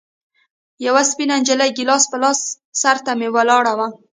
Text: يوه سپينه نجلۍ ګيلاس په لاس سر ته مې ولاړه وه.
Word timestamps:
يوه 0.85 1.01
سپينه 1.11 1.35
نجلۍ 1.41 1.69
ګيلاس 1.77 2.03
په 2.11 2.17
لاس 2.23 2.39
سر 2.81 2.97
ته 3.05 3.11
مې 3.19 3.27
ولاړه 3.35 3.73
وه. 3.77 3.87